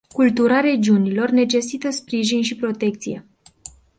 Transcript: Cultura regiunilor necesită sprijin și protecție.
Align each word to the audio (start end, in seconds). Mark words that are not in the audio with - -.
Cultura 0.13 0.59
regiunilor 0.59 1.29
necesită 1.29 1.89
sprijin 1.89 2.43
și 2.43 2.55
protecție. 2.55 3.25